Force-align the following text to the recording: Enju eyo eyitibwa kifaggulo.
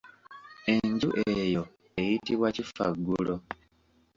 Enju 0.73 1.09
eyo 1.29 1.63
eyitibwa 1.99 2.47
kifaggulo. 2.55 3.35